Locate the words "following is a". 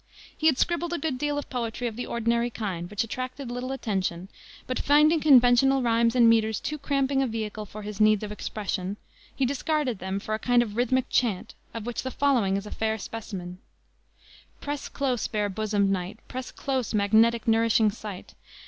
12.09-12.71